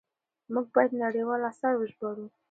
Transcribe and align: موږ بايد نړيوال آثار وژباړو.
موږ 0.53 0.65
بايد 0.75 0.91
نړيوال 1.03 1.41
آثار 1.51 1.73
وژباړو. 1.77 2.25